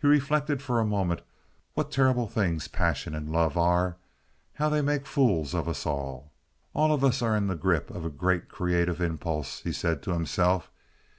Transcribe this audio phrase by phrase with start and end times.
[0.00, 1.20] He reflected for a moment
[1.74, 6.32] what terrible things passion and love are—how they make fools of us all.
[6.72, 10.12] "All of us are in the grip of a great creative impulse," he said to
[10.12, 10.70] himself.